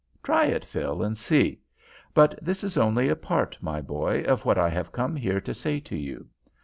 Try 0.23 0.45
it, 0.47 0.65
Phil, 0.65 1.03
and 1.03 1.15
see; 1.15 1.59
but 2.15 2.33
this 2.41 2.63
is 2.63 2.75
only 2.75 3.07
a 3.07 3.15
part, 3.15 3.55
my 3.61 3.81
boy, 3.81 4.23
of 4.23 4.45
what 4.45 4.57
I 4.57 4.67
have 4.69 4.91
come 4.91 5.15
here 5.15 5.39
to 5.41 5.53
say 5.53 5.79
to 5.79 5.95
you. 5.95 6.25